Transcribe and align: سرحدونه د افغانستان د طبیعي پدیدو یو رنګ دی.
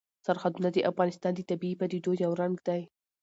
سرحدونه 0.25 0.69
د 0.73 0.77
افغانستان 0.91 1.31
د 1.35 1.41
طبیعي 1.49 1.75
پدیدو 1.81 2.11
یو 2.23 2.31
رنګ 2.41 2.55
دی. 2.67 2.81